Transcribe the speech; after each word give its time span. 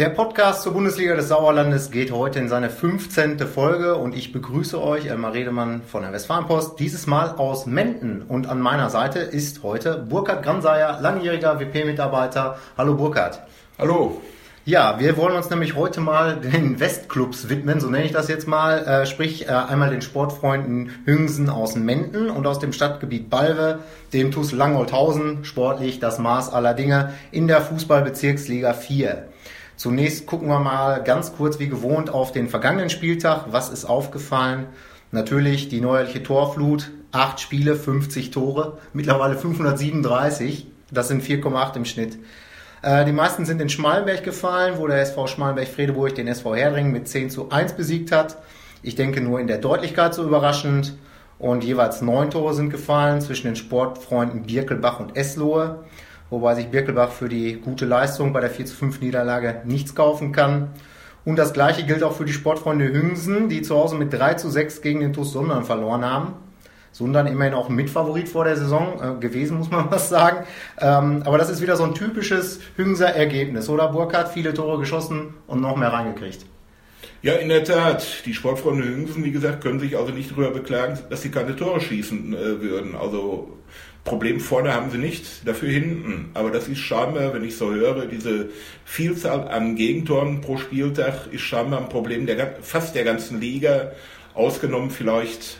Der 0.00 0.08
Podcast 0.08 0.62
zur 0.62 0.72
Bundesliga 0.72 1.14
des 1.14 1.28
Sauerlandes 1.28 1.90
geht 1.90 2.10
heute 2.10 2.38
in 2.38 2.48
seine 2.48 2.70
15. 2.70 3.38
Folge 3.40 3.96
und 3.96 4.16
ich 4.16 4.32
begrüße 4.32 4.82
euch, 4.82 5.04
Elmar 5.04 5.34
Redemann 5.34 5.82
von 5.82 6.00
der 6.00 6.10
Westfalenpost, 6.10 6.80
dieses 6.80 7.06
Mal 7.06 7.32
aus 7.32 7.66
Menden. 7.66 8.22
Und 8.22 8.48
an 8.48 8.62
meiner 8.62 8.88
Seite 8.88 9.18
ist 9.18 9.62
heute 9.62 9.98
Burkhard 9.98 10.42
Granseyer, 10.42 11.00
langjähriger 11.02 11.60
WP-Mitarbeiter. 11.60 12.56
Hallo 12.78 12.94
Burkhard. 12.94 13.42
Hallo. 13.78 14.22
Ja, 14.64 14.98
wir 14.98 15.18
wollen 15.18 15.36
uns 15.36 15.50
nämlich 15.50 15.74
heute 15.74 16.00
mal 16.00 16.36
den 16.36 16.80
Westclubs 16.80 17.50
widmen, 17.50 17.78
so 17.78 17.90
nenne 17.90 18.04
ich 18.04 18.12
das 18.12 18.28
jetzt 18.28 18.48
mal, 18.48 18.78
äh, 18.78 19.04
sprich 19.04 19.48
äh, 19.48 19.50
einmal 19.50 19.90
den 19.90 20.00
Sportfreunden 20.00 20.92
Hüngsen 21.04 21.50
aus 21.50 21.76
Menden 21.76 22.30
und 22.30 22.46
aus 22.46 22.58
dem 22.58 22.72
Stadtgebiet 22.72 23.28
Balve, 23.28 23.80
dem 24.14 24.30
TuS 24.30 24.52
Langholthausen, 24.52 25.44
sportlich 25.44 26.00
das 26.00 26.18
Maß 26.18 26.50
aller 26.54 26.72
Dinge 26.72 27.12
in 27.32 27.48
der 27.48 27.60
Fußballbezirksliga 27.60 28.72
4. 28.72 29.26
Zunächst 29.80 30.26
gucken 30.26 30.48
wir 30.48 30.58
mal 30.58 31.02
ganz 31.02 31.32
kurz 31.32 31.58
wie 31.58 31.66
gewohnt 31.66 32.10
auf 32.10 32.32
den 32.32 32.50
vergangenen 32.50 32.90
Spieltag. 32.90 33.46
Was 33.50 33.70
ist 33.70 33.86
aufgefallen? 33.86 34.66
Natürlich 35.10 35.70
die 35.70 35.80
neuerliche 35.80 36.22
Torflut. 36.22 36.90
Acht 37.12 37.40
Spiele, 37.40 37.76
50 37.76 38.30
Tore, 38.30 38.76
mittlerweile 38.92 39.38
537. 39.38 40.66
Das 40.90 41.08
sind 41.08 41.22
4,8 41.22 41.76
im 41.76 41.86
Schnitt. 41.86 42.18
Äh, 42.82 43.06
die 43.06 43.12
meisten 43.12 43.46
sind 43.46 43.62
in 43.62 43.70
Schmalenberg 43.70 44.22
gefallen, 44.22 44.74
wo 44.76 44.86
der 44.86 45.00
SV 45.00 45.26
Schmalenberg-Fredeburg 45.26 46.14
den 46.14 46.28
SV 46.28 46.56
Herdringen 46.56 46.92
mit 46.92 47.08
10 47.08 47.30
zu 47.30 47.48
1 47.48 47.72
besiegt 47.72 48.12
hat. 48.12 48.36
Ich 48.82 48.96
denke 48.96 49.22
nur 49.22 49.40
in 49.40 49.46
der 49.46 49.56
Deutlichkeit 49.56 50.12
so 50.12 50.22
überraschend. 50.24 50.92
Und 51.38 51.64
jeweils 51.64 52.02
neun 52.02 52.28
Tore 52.28 52.52
sind 52.52 52.68
gefallen 52.68 53.22
zwischen 53.22 53.46
den 53.46 53.56
Sportfreunden 53.56 54.42
Birkelbach 54.42 55.00
und 55.00 55.16
Eslohe 55.16 55.84
wobei 56.30 56.54
sich 56.54 56.68
Birkelbach 56.68 57.10
für 57.10 57.28
die 57.28 57.60
gute 57.60 57.84
Leistung 57.84 58.32
bei 58.32 58.40
der 58.40 58.50
4 58.50 58.66
zu 58.66 58.74
5 58.74 59.00
Niederlage 59.00 59.62
nichts 59.64 59.94
kaufen 59.94 60.32
kann. 60.32 60.70
Und 61.24 61.36
das 61.36 61.52
gleiche 61.52 61.84
gilt 61.84 62.02
auch 62.02 62.14
für 62.14 62.24
die 62.24 62.32
Sportfreunde 62.32 62.92
Hüngsen, 62.92 63.48
die 63.48 63.62
zu 63.62 63.76
Hause 63.76 63.96
mit 63.96 64.12
3 64.12 64.34
zu 64.34 64.48
6 64.48 64.80
gegen 64.80 65.00
den 65.00 65.12
TuS 65.12 65.32
Sundern 65.32 65.64
verloren 65.64 66.04
haben. 66.04 66.34
Sundern 66.92 67.26
immerhin 67.26 67.54
auch 67.54 67.68
Mitfavorit 67.68 68.28
vor 68.28 68.44
der 68.44 68.56
Saison 68.56 69.00
äh, 69.00 69.20
gewesen, 69.20 69.58
muss 69.58 69.70
man 69.70 69.90
was 69.90 70.08
sagen. 70.08 70.44
Ähm, 70.80 71.22
aber 71.24 71.38
das 71.38 71.50
ist 71.50 71.60
wieder 71.60 71.76
so 71.76 71.84
ein 71.84 71.94
typisches 71.94 72.60
Hüngser 72.76 73.14
Ergebnis, 73.14 73.68
oder 73.68 73.88
Burkhardt? 73.88 74.28
Viele 74.28 74.54
Tore 74.54 74.78
geschossen 74.78 75.34
und 75.46 75.60
noch 75.60 75.76
mehr 75.76 75.92
reingekriegt. 75.92 76.46
Ja, 77.22 77.34
in 77.34 77.50
der 77.50 77.64
Tat. 77.64 78.24
Die 78.24 78.32
Sportfreunde 78.32 78.84
Hüngsen, 78.84 79.24
wie 79.24 79.30
gesagt, 79.30 79.62
können 79.62 79.78
sich 79.78 79.96
also 79.96 80.10
nicht 80.10 80.30
darüber 80.30 80.50
beklagen, 80.50 80.98
dass 81.10 81.20
sie 81.22 81.30
keine 81.30 81.54
Tore 81.54 81.80
schießen 81.80 82.34
äh, 82.34 82.62
würden. 82.62 82.96
Also 82.96 83.58
Problem 84.04 84.40
vorne 84.40 84.72
haben 84.72 84.90
sie 84.90 84.98
nicht, 84.98 85.46
dafür 85.46 85.68
hinten. 85.68 86.30
Aber 86.34 86.50
das 86.50 86.68
ist 86.68 86.78
scheinbar, 86.78 87.34
wenn 87.34 87.44
ich 87.44 87.56
so 87.56 87.70
höre, 87.72 88.06
diese 88.06 88.48
Vielzahl 88.84 89.48
an 89.48 89.76
Gegentoren 89.76 90.40
pro 90.40 90.56
Spieltag 90.56 91.28
ist 91.32 91.42
scheinbar 91.42 91.80
ein 91.80 91.88
Problem 91.88 92.26
der, 92.26 92.56
fast 92.62 92.94
der 92.94 93.04
ganzen 93.04 93.40
Liga, 93.40 93.92
ausgenommen 94.34 94.90
vielleicht 94.90 95.58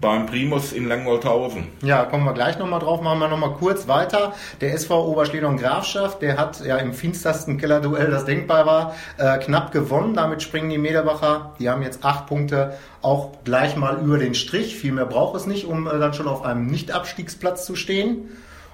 beim 0.00 0.26
Primus 0.26 0.72
in 0.72 0.86
Langholthausen. 0.86 1.68
Ja, 1.82 2.04
kommen 2.04 2.24
wir 2.24 2.34
gleich 2.34 2.58
nochmal 2.58 2.80
drauf, 2.80 3.00
machen 3.00 3.18
wir 3.18 3.28
nochmal 3.28 3.52
kurz 3.52 3.88
weiter. 3.88 4.34
Der 4.60 4.74
SV 4.74 5.06
Oberschledern 5.06 5.56
Grafschaft, 5.56 6.22
der 6.22 6.36
hat 6.36 6.64
ja 6.64 6.76
im 6.76 6.92
finstersten 6.92 7.56
Kellerduell, 7.58 8.10
das 8.10 8.24
denkbar 8.24 8.66
war, 8.66 8.94
äh, 9.16 9.38
knapp 9.38 9.72
gewonnen. 9.72 10.14
Damit 10.14 10.42
springen 10.42 10.68
die 10.68 10.78
Mederbacher, 10.78 11.54
die 11.58 11.70
haben 11.70 11.82
jetzt 11.82 12.04
acht 12.04 12.26
Punkte, 12.26 12.74
auch 13.00 13.32
gleich 13.44 13.76
mal 13.76 13.98
über 13.98 14.18
den 14.18 14.34
Strich. 14.34 14.76
Viel 14.76 14.92
mehr 14.92 15.06
braucht 15.06 15.36
es 15.36 15.46
nicht, 15.46 15.66
um 15.66 15.86
äh, 15.86 15.98
dann 15.98 16.12
schon 16.12 16.28
auf 16.28 16.42
einem 16.42 16.66
Nicht-Abstiegsplatz 16.66 17.64
zu 17.64 17.74
stehen. 17.74 18.28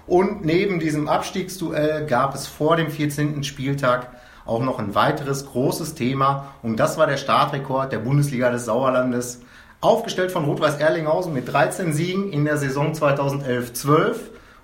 Und 0.07 0.45
neben 0.45 0.81
diesem 0.81 1.09
Abstiegsduell 1.09 2.07
gab 2.07 2.35
es 2.35 2.49
vor 2.49 2.77
dem 2.77 2.91
14. 2.91 3.45
Spieltag 3.45 4.11
auch 4.45 4.61
noch 4.61 4.81
ein 4.81 4.97
weiteres 4.97 5.47
großes 5.47 5.95
Thema. 5.95 6.55
Und 6.63 6.81
das 6.81 6.99
war 6.99 7.07
der 7.07 7.17
Startrekord 7.17 7.93
der 7.93 7.99
Bundesliga 7.99 8.51
des 8.51 8.65
Sauerlandes 8.65 9.41
Aufgestellt 9.83 10.31
von 10.31 10.45
Rot-Weiß 10.45 10.77
Erlinghausen 10.77 11.33
mit 11.33 11.53
13 11.53 11.93
Siegen 11.93 12.33
in 12.33 12.45
der 12.45 12.57
Saison 12.57 12.93
2011-12 12.93 14.15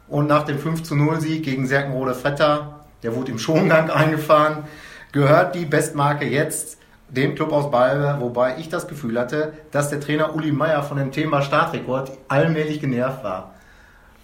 und 0.06 0.28
nach 0.28 0.44
dem 0.44 0.60
5 0.60 0.88
0 0.92 1.20
Sieg 1.20 1.42
gegen 1.42 1.66
Serkenrode 1.66 2.14
Vetter, 2.14 2.84
der 3.02 3.16
wurde 3.16 3.32
im 3.32 3.40
Schongang 3.40 3.90
eingefahren, 3.90 4.62
gehört 5.10 5.56
die 5.56 5.64
Bestmarke 5.64 6.24
jetzt 6.24 6.78
dem 7.08 7.34
Club 7.34 7.50
aus 7.50 7.68
Balve, 7.68 8.18
wobei 8.20 8.58
ich 8.58 8.68
das 8.68 8.86
Gefühl 8.86 9.18
hatte, 9.18 9.54
dass 9.72 9.90
der 9.90 9.98
Trainer 9.98 10.36
Uli 10.36 10.52
Meier 10.52 10.84
von 10.84 10.98
dem 10.98 11.10
Thema 11.10 11.42
Startrekord 11.42 12.12
allmählich 12.28 12.80
genervt 12.80 13.24
war. 13.24 13.56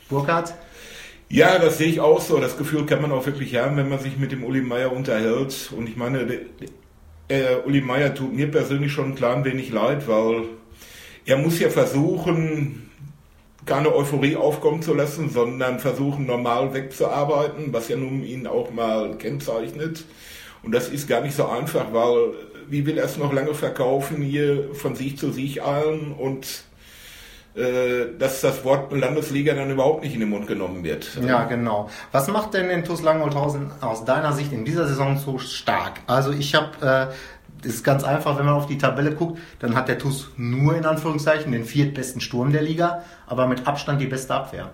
Burkhard? 0.09 0.54
Ja, 1.28 1.59
das 1.59 1.78
sehe 1.78 1.88
ich 1.88 2.00
auch 2.00 2.21
so. 2.21 2.38
Das 2.38 2.56
Gefühl 2.56 2.87
kann 2.87 3.03
man 3.03 3.10
auch 3.10 3.27
wirklich 3.27 3.56
haben, 3.56 3.77
wenn 3.77 3.88
man 3.88 3.99
sich 3.99 4.16
mit 4.16 4.31
dem 4.31 4.44
Uli 4.44 4.60
Meier 4.60 4.93
unterhält. 4.93 5.72
Und 5.77 5.88
ich 5.88 5.97
meine, 5.97 6.25
der, 6.25 6.38
äh, 7.27 7.56
Uli 7.65 7.81
Meier 7.81 8.15
tut 8.15 8.33
mir 8.33 8.49
persönlich 8.49 8.93
schon 8.93 9.06
ein 9.06 9.15
klein 9.16 9.44
wenig 9.44 9.72
leid, 9.72 10.06
weil 10.06 10.44
er 11.27 11.39
muss 11.39 11.59
ja 11.59 11.71
versuchen, 11.71 12.91
keine 13.67 13.95
Euphorie 13.95 14.37
aufkommen 14.37 14.83
zu 14.83 14.95
lassen, 14.95 15.31
sondern 15.31 15.81
versuchen, 15.81 16.27
normal 16.27 16.75
wegzuarbeiten, 16.75 17.73
was 17.73 17.89
ja 17.89 17.97
nun 17.97 18.23
ihn 18.23 18.47
auch 18.47 18.71
mal 18.71 19.17
kennzeichnet. 19.17 20.05
Und 20.63 20.73
das 20.73 20.89
ist 20.89 21.09
gar 21.09 21.21
nicht 21.21 21.37
so 21.37 21.47
einfach, 21.47 21.93
weil 21.93 22.34
wie 22.69 22.87
will 22.87 22.99
er 22.99 23.05
es 23.05 23.19
noch 23.19 23.33
lange 23.33 23.55
verkaufen, 23.55 24.23
hier 24.23 24.75
von 24.75 24.95
Sieg 24.95 25.19
zu 25.19 25.31
Sieg 25.31 25.63
eilen 25.63 26.13
und 26.13 26.47
äh, 27.55 28.19
dass 28.19 28.41
das 28.41 28.65
Wort 28.65 28.93
Landesliga 28.93 29.55
dann 29.55 29.71
überhaupt 29.71 30.03
nicht 30.03 30.15
in 30.15 30.21
den 30.21 30.31
Mund 30.31 30.47
genommen 30.47 30.83
wird. 30.83 31.17
Ja, 31.25 31.45
genau. 31.45 31.89
Was 32.11 32.27
macht 32.27 32.55
denn 32.55 32.69
den 32.69 32.84
TuS 32.84 33.03
Langholthausen 33.03 33.71
aus 33.81 34.05
deiner 34.05 34.33
Sicht 34.33 34.53
in 34.53 34.65
dieser 34.65 34.89
Saison 34.89 35.17
so 35.19 35.39
stark? 35.39 36.01
Also 36.07 36.33
ich 36.33 36.55
habe 36.57 37.11
äh, 37.11 37.15
ist 37.65 37.85
ganz 37.85 38.05
einfach, 38.05 38.39
wenn 38.39 38.47
man 38.47 38.55
auf 38.55 38.67
die 38.67 38.79
Tabelle 38.79 39.15
guckt, 39.15 39.39
dann 39.59 39.75
hat 39.75 39.89
der 39.89 39.99
TUS 39.99 40.31
nur 40.37 40.77
in 40.77 40.85
Anführungszeichen 40.85 41.53
den 41.53 41.65
viertbesten 41.65 42.21
Sturm 42.21 42.53
der 42.53 42.63
Liga, 42.63 43.05
aber 43.27 43.47
mit 43.47 43.67
Abstand 43.67 44.01
die 44.01 44.07
beste 44.07 44.35
Abwehr. 44.35 44.73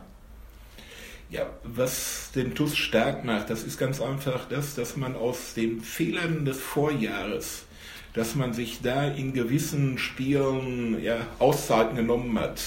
Ja, 1.30 1.46
was 1.62 2.32
den 2.34 2.54
TUS 2.54 2.76
stark 2.76 3.24
macht, 3.24 3.50
das 3.50 3.62
ist 3.62 3.78
ganz 3.78 4.00
einfach 4.00 4.46
das, 4.48 4.74
dass 4.74 4.96
man 4.96 5.14
aus 5.14 5.54
den 5.54 5.80
Fehlern 5.80 6.44
des 6.44 6.58
Vorjahres, 6.58 7.66
dass 8.14 8.34
man 8.34 8.52
sich 8.52 8.82
da 8.82 9.04
in 9.04 9.32
gewissen 9.32 9.98
Spielen 9.98 11.00
ja, 11.02 11.18
Auszeiten 11.38 11.94
genommen 11.94 12.36
hat. 12.38 12.60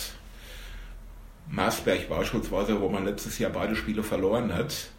Marsberg 1.50 2.08
beispielsweise, 2.08 2.80
wo 2.80 2.88
man 2.88 3.04
letztes 3.04 3.38
Jahr 3.38 3.52
beide 3.52 3.76
Spiele 3.76 4.02
verloren 4.02 4.54
hat, 4.54 4.90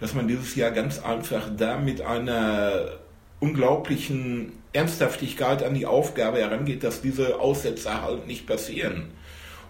dass 0.00 0.14
man 0.14 0.26
dieses 0.26 0.56
Jahr 0.56 0.72
ganz 0.72 0.98
einfach 0.98 1.48
da 1.56 1.78
mit 1.78 2.00
einer 2.00 2.98
unglaublichen 3.38 4.52
Ernsthaftigkeit 4.72 5.62
an 5.62 5.74
die 5.74 5.86
Aufgabe 5.86 6.38
herangeht, 6.38 6.82
dass 6.84 7.02
diese 7.02 7.38
Aussetzer 7.38 8.02
halt 8.02 8.26
nicht 8.26 8.46
passieren. 8.46 9.10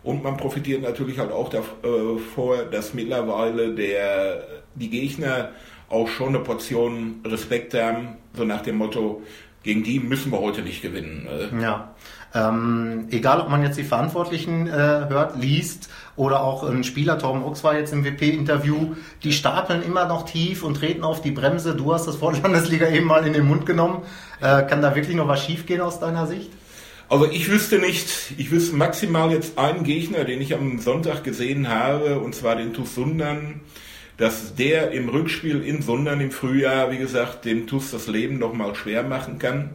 Und 0.02 0.22
man 0.22 0.36
profitiert 0.36 0.82
natürlich 0.82 1.18
halt 1.18 1.30
auch 1.30 1.48
davor, 1.48 2.64
dass 2.70 2.94
mittlerweile 2.94 3.74
der, 3.74 4.46
die 4.74 4.90
Gegner 4.90 5.50
auch 5.88 6.08
schon 6.08 6.30
eine 6.30 6.40
Portion 6.40 7.20
Respekt 7.24 7.74
haben, 7.74 8.16
so 8.34 8.44
nach 8.44 8.62
dem 8.62 8.76
Motto, 8.76 9.22
gegen 9.62 9.84
die 9.84 10.00
müssen 10.00 10.32
wir 10.32 10.40
heute 10.40 10.62
nicht 10.62 10.82
gewinnen. 10.82 11.24
Ne? 11.24 11.62
Ja. 11.62 11.94
Ähm, 12.34 13.08
egal, 13.10 13.40
ob 13.40 13.50
man 13.50 13.62
jetzt 13.62 13.76
die 13.76 13.84
Verantwortlichen 13.84 14.66
äh, 14.66 14.72
hört, 14.72 15.36
liest 15.36 15.90
oder 16.16 16.42
auch 16.42 16.62
ein 16.62 16.82
Spieler, 16.82 17.18
Torben 17.18 17.42
Rux 17.42 17.62
war 17.62 17.76
jetzt 17.76 17.92
im 17.92 18.04
WP-Interview, 18.04 18.94
die 19.22 19.32
stapeln 19.32 19.82
immer 19.82 20.06
noch 20.06 20.24
tief 20.24 20.62
und 20.62 20.74
treten 20.74 21.04
auf 21.04 21.20
die 21.20 21.30
Bremse. 21.30 21.74
Du 21.74 21.92
hast 21.92 22.06
das 22.06 22.20
Wort 22.20 22.42
Landesliga 22.42 22.88
eben 22.88 23.06
mal 23.06 23.26
in 23.26 23.34
den 23.34 23.46
Mund 23.46 23.66
genommen. 23.66 24.02
Äh, 24.40 24.62
kann 24.62 24.80
da 24.80 24.94
wirklich 24.94 25.16
noch 25.16 25.28
was 25.28 25.44
schiefgehen 25.44 25.80
aus 25.80 26.00
deiner 26.00 26.26
Sicht? 26.26 26.50
Also 27.08 27.30
ich 27.30 27.50
wüsste 27.50 27.78
nicht, 27.78 28.32
ich 28.38 28.50
wüsste 28.50 28.74
maximal 28.74 29.30
jetzt 29.30 29.58
einen 29.58 29.84
Gegner, 29.84 30.24
den 30.24 30.40
ich 30.40 30.54
am 30.54 30.78
Sonntag 30.78 31.24
gesehen 31.24 31.68
habe, 31.68 32.18
und 32.18 32.34
zwar 32.34 32.56
den 32.56 32.72
TuS 32.72 32.94
Sundern, 32.94 33.60
dass 34.16 34.54
der 34.54 34.92
im 34.92 35.10
Rückspiel 35.10 35.62
in 35.62 35.82
Sundern 35.82 36.22
im 36.22 36.30
Frühjahr, 36.30 36.90
wie 36.90 36.96
gesagt, 36.96 37.44
dem 37.44 37.66
TuS 37.66 37.90
das 37.90 38.06
Leben 38.06 38.38
nochmal 38.38 38.74
schwer 38.74 39.02
machen 39.02 39.38
kann. 39.38 39.74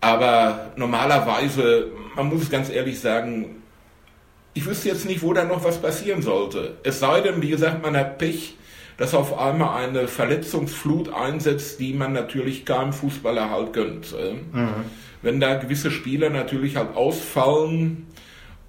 Aber 0.00 0.72
normalerweise, 0.76 1.88
man 2.16 2.28
muss 2.28 2.42
es 2.42 2.50
ganz 2.50 2.70
ehrlich 2.70 3.00
sagen, 3.00 3.62
ich 4.54 4.66
wüsste 4.66 4.88
jetzt 4.88 5.06
nicht, 5.06 5.22
wo 5.22 5.32
da 5.32 5.44
noch 5.44 5.64
was 5.64 5.80
passieren 5.80 6.22
sollte. 6.22 6.78
Es 6.82 7.00
sei 7.00 7.20
denn, 7.20 7.40
wie 7.42 7.50
gesagt, 7.50 7.82
man 7.82 7.96
hat 7.96 8.18
Pech, 8.18 8.56
dass 8.96 9.14
auf 9.14 9.38
einmal 9.38 9.82
eine 9.82 10.08
Verletzungsflut 10.08 11.12
einsetzt, 11.12 11.80
die 11.80 11.94
man 11.94 12.12
natürlich 12.12 12.64
keinem 12.64 12.92
Fußballer 12.92 13.50
halt 13.50 13.72
gönnt. 13.72 14.12
Mhm. 14.52 14.84
Wenn 15.22 15.40
da 15.40 15.54
gewisse 15.54 15.90
Spieler 15.90 16.30
natürlich 16.30 16.76
halt 16.76 16.96
ausfallen 16.96 18.06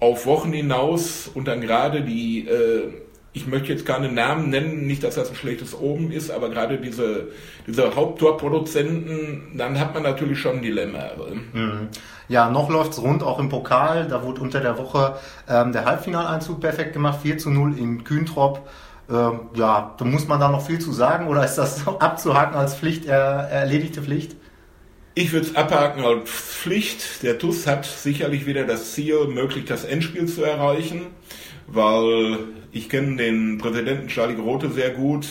auf 0.00 0.26
Wochen 0.26 0.52
hinaus 0.52 1.30
und 1.32 1.48
dann 1.48 1.60
gerade 1.60 2.02
die 2.02 2.46
äh, 2.48 2.92
ich 3.34 3.46
möchte 3.46 3.72
jetzt 3.72 3.86
keine 3.86 4.12
Namen 4.12 4.50
nennen, 4.50 4.86
nicht, 4.86 5.02
dass 5.02 5.14
das 5.14 5.30
ein 5.30 5.36
schlechtes 5.36 5.74
Oben 5.74 6.12
ist, 6.12 6.30
aber 6.30 6.50
gerade 6.50 6.78
diese, 6.78 7.28
diese 7.66 7.94
Haupttorproduzenten, 7.94 9.52
dann 9.56 9.80
hat 9.80 9.94
man 9.94 10.02
natürlich 10.02 10.38
schon 10.38 10.56
ein 10.56 10.62
Dilemma. 10.62 11.10
Mhm. 11.52 11.88
Ja, 12.28 12.50
noch 12.50 12.68
läuft's 12.68 13.00
rund, 13.00 13.22
auch 13.22 13.38
im 13.38 13.48
Pokal. 13.48 14.06
Da 14.06 14.22
wurde 14.22 14.42
unter 14.42 14.60
der 14.60 14.76
Woche 14.76 15.16
ähm, 15.48 15.72
der 15.72 15.86
Halbfinaleinzug 15.86 16.60
perfekt 16.60 16.92
gemacht, 16.92 17.20
4 17.22 17.38
zu 17.38 17.50
0 17.50 17.78
in 17.78 18.04
Kühntrop. 18.04 18.68
Ähm, 19.10 19.40
ja, 19.54 19.94
da 19.96 20.04
muss 20.04 20.28
man 20.28 20.38
da 20.38 20.50
noch 20.50 20.66
viel 20.66 20.78
zu 20.78 20.92
sagen 20.92 21.26
oder 21.26 21.44
ist 21.44 21.56
das 21.56 21.86
abzuhaken 21.86 22.54
als 22.54 22.74
Pflicht, 22.74 23.06
äh, 23.06 23.10
erledigte 23.10 24.02
Pflicht? 24.02 24.36
Ich 25.14 25.32
würde 25.32 25.46
es 25.46 25.56
abhaken 25.56 26.04
als 26.04 26.30
Pflicht. 26.30 27.22
Der 27.22 27.38
TUS 27.38 27.66
hat 27.66 27.84
sicherlich 27.84 28.46
wieder 28.46 28.64
das 28.64 28.92
Ziel, 28.92 29.26
möglich 29.26 29.66
das 29.66 29.84
Endspiel 29.84 30.26
zu 30.26 30.42
erreichen, 30.42 31.08
weil 31.66 32.38
ich 32.72 32.88
kenne 32.88 33.16
den 33.16 33.58
Präsidenten 33.58 34.08
Charlie 34.08 34.34
Grote 34.34 34.70
sehr 34.70 34.90
gut 34.90 35.26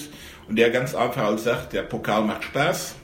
und 0.48 0.58
der 0.58 0.70
ganz 0.70 0.96
einfach 0.96 1.38
sagt, 1.38 1.74
der 1.74 1.84
Pokal 1.84 2.24
macht 2.24 2.44
Spaß. 2.44 2.96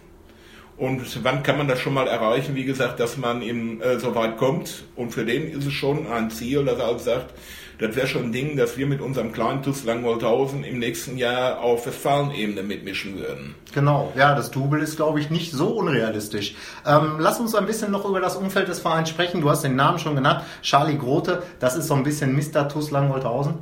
Und 0.77 1.23
wann 1.23 1.41
kann 1.41 1.57
man 1.57 1.67
das 1.67 1.79
schon 1.79 1.95
mal 1.95 2.07
erreichen? 2.07 2.55
Wie 2.55 2.65
gesagt, 2.65 2.99
dass 2.99 3.17
man 3.17 3.41
in, 3.41 3.81
äh, 3.81 3.99
so 3.99 4.13
weit 4.13 4.37
kommt. 4.37 4.83
Und 4.95 5.11
für 5.11 5.25
den 5.25 5.49
ist 5.49 5.65
es 5.65 5.73
schon 5.73 6.05
ein 6.05 6.29
Ziel, 6.29 6.65
dass 6.65 6.77
er 6.77 6.85
halt 6.85 6.99
sagt, 6.99 7.33
das 7.79 7.95
wäre 7.95 8.07
schon 8.07 8.25
ein 8.25 8.31
Ding, 8.31 8.57
dass 8.57 8.77
wir 8.77 8.87
mit 8.87 9.01
unserem 9.01 9.31
kleinen 9.31 9.61
TUS 9.61 9.83
Langwolthausen 9.83 10.63
im 10.63 10.79
nächsten 10.79 11.17
Jahr 11.17 11.59
auf 11.59 11.85
Westfalen-Ebene 11.85 12.63
mitmischen 12.63 13.19
würden. 13.19 13.53
Genau, 13.73 14.11
ja, 14.15 14.33
das 14.33 14.49
Double 14.49 14.81
ist, 14.81 14.95
glaube 14.95 15.19
ich, 15.19 15.29
nicht 15.29 15.51
so 15.51 15.67
unrealistisch. 15.67 16.55
Ähm, 16.85 17.17
lass 17.19 17.39
uns 17.39 17.53
ein 17.53 17.67
bisschen 17.67 17.91
noch 17.91 18.05
über 18.05 18.19
das 18.19 18.35
Umfeld 18.35 18.67
des 18.67 18.79
Vereins 18.79 19.09
sprechen. 19.09 19.41
Du 19.41 19.49
hast 19.49 19.63
den 19.63 19.75
Namen 19.75 19.99
schon 19.99 20.15
genannt, 20.15 20.43
Charlie 20.63 20.97
Grote. 20.97 21.43
Das 21.59 21.75
ist 21.75 21.87
so 21.87 21.93
ein 21.93 22.03
bisschen 22.03 22.35
Mr. 22.35 22.67
TUS 22.67 22.89
Langwolthausen. 22.89 23.55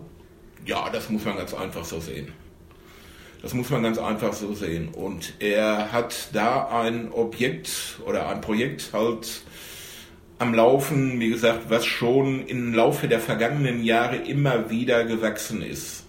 Ja, 0.66 0.90
das 0.92 1.10
muss 1.10 1.26
man 1.26 1.36
ganz 1.36 1.54
einfach 1.54 1.84
so 1.84 2.00
sehen. 2.00 2.32
Das 3.42 3.54
muss 3.54 3.70
man 3.70 3.84
ganz 3.84 3.98
einfach 3.98 4.34
so 4.34 4.54
sehen. 4.54 4.90
Und 4.90 5.34
er 5.40 5.92
hat 5.92 6.30
da 6.34 6.70
ein 6.70 7.12
Objekt 7.12 8.00
oder 8.08 8.30
ein 8.30 8.42
Projekt 8.42 8.92
halt 8.94 9.42
am 10.38 10.54
Laufen, 10.54 11.20
wie 11.20 11.30
gesagt, 11.30 11.70
was 11.70 11.86
schon 11.86 12.46
im 12.48 12.74
Laufe 12.74 13.08
der 13.08 13.20
vergangenen 13.20 13.84
Jahre 13.84 14.18
immer 14.18 14.70
wieder 14.70 15.06
gewachsen 15.06 15.62
ist. 15.62 16.04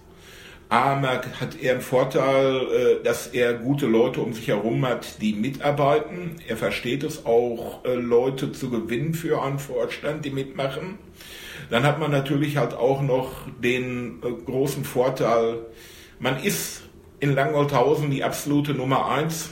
Einmal 0.69 1.21
hat 1.39 1.61
er 1.61 1.73
einen 1.73 1.81
Vorteil, 1.81 2.55
äh, 2.57 3.03
dass 3.03 3.27
er 3.27 3.53
gute 3.53 3.85
Leute 3.85 4.19
um 4.19 4.33
sich 4.33 4.49
herum 4.49 4.85
hat, 4.85 5.21
die 5.21 5.31
mitarbeiten. 5.31 6.35
Er 6.45 6.57
versteht 6.57 7.03
es 7.03 7.25
auch, 7.25 7.85
äh, 7.85 7.93
Leute 7.93 8.51
zu 8.51 8.69
gewinnen 8.69 9.13
für 9.13 9.41
einen 9.41 9.59
Vorstand, 9.59 10.25
die 10.25 10.29
mitmachen. 10.29 10.97
Dann 11.69 11.83
hat 11.83 11.99
man 11.99 12.11
natürlich 12.11 12.57
halt 12.57 12.73
auch 12.73 13.01
noch 13.01 13.31
den 13.63 14.21
äh, 14.21 14.43
großen 14.45 14.83
Vorteil, 14.83 15.59
man 16.19 16.43
ist 16.43 16.81
in 17.19 17.33
Langholthausen 17.33 18.11
die 18.11 18.23
absolute 18.23 18.73
Nummer 18.73 19.09
eins 19.09 19.51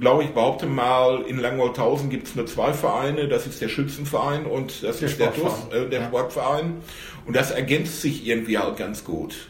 glaube 0.00 0.24
ich, 0.24 0.30
behaupte 0.30 0.66
mal, 0.66 1.22
in 1.22 1.38
Langholthausen 1.38 2.10
gibt 2.10 2.28
es 2.28 2.34
nur 2.34 2.46
zwei 2.46 2.72
Vereine. 2.72 3.28
Das 3.28 3.46
ist 3.46 3.60
der 3.60 3.68
Schützenverein 3.68 4.46
und 4.46 4.82
das 4.82 4.98
der 4.98 5.08
ist 5.08 5.20
der 5.20 5.32
TUS, 5.32 5.52
äh, 5.70 5.88
der 5.88 6.00
ja. 6.00 6.06
Sportverein. 6.06 6.76
Und 7.26 7.36
das 7.36 7.50
ergänzt 7.50 8.00
sich 8.00 8.26
irgendwie 8.26 8.58
halt 8.58 8.76
ganz 8.76 9.04
gut. 9.04 9.48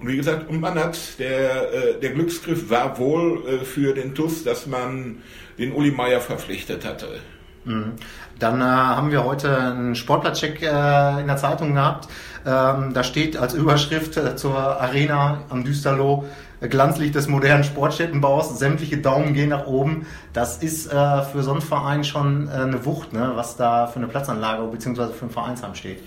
Und 0.00 0.08
wie 0.08 0.16
gesagt, 0.16 0.48
und 0.48 0.60
man 0.60 0.78
hat, 0.78 0.96
der, 1.18 1.72
äh, 1.72 2.00
der 2.00 2.10
Glücksgriff 2.10 2.70
war 2.70 2.98
wohl 2.98 3.44
äh, 3.46 3.64
für 3.64 3.94
den 3.94 4.14
TUS, 4.14 4.44
dass 4.44 4.66
man 4.66 5.22
den 5.58 5.72
Uli 5.72 5.90
Meier 5.90 6.20
verpflichtet 6.20 6.84
hatte. 6.84 7.18
Mhm. 7.64 7.94
Dann 8.38 8.60
äh, 8.60 8.64
haben 8.64 9.10
wir 9.10 9.24
heute 9.24 9.56
einen 9.58 9.96
Sportplatzcheck 9.96 10.62
äh, 10.62 11.20
in 11.20 11.26
der 11.26 11.36
Zeitung 11.36 11.74
gehabt. 11.74 12.08
Ähm, 12.46 12.94
da 12.94 13.02
steht 13.02 13.36
als 13.36 13.54
Überschrift 13.54 14.16
äh, 14.16 14.36
zur 14.36 14.56
Arena 14.56 15.42
am 15.48 15.64
Düsterloh 15.64 16.24
Glanzlicht 16.60 17.14
des 17.14 17.28
modernen 17.28 17.62
Sportstättenbaus, 17.62 18.58
sämtliche 18.58 18.98
Daumen 18.98 19.34
gehen 19.34 19.50
nach 19.50 19.66
oben. 19.66 20.06
Das 20.32 20.58
ist 20.58 20.86
äh, 20.86 21.22
für 21.22 21.42
so 21.42 21.52
einen 21.52 21.60
Verein 21.60 22.02
schon 22.02 22.48
äh, 22.48 22.52
eine 22.52 22.84
Wucht, 22.84 23.12
ne? 23.12 23.32
was 23.34 23.56
da 23.56 23.86
für 23.86 23.96
eine 23.96 24.08
Platzanlage 24.08 24.66
bzw. 24.66 25.12
für 25.12 25.26
ein 25.26 25.30
Vereinsheim 25.30 25.74
steht. 25.74 26.02